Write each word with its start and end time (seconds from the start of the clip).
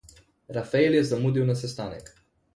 Rafael 0.57 0.95
je 0.97 1.03
zamudil 1.11 1.47
na 1.53 1.59
sestanek. 1.61 2.13